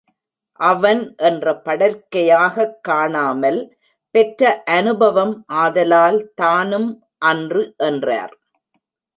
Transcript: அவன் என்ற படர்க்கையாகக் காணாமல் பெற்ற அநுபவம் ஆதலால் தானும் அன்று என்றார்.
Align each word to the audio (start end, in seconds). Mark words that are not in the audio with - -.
அவன் 0.59 1.15
என்ற 1.17 1.61
படர்க்கையாகக் 1.65 2.73
காணாமல் 2.81 3.59
பெற்ற 4.15 4.63
அநுபவம் 4.65 5.45
ஆதலால் 5.47 6.19
தானும் 6.35 6.89
அன்று 7.25 7.63
என்றார். 7.77 8.35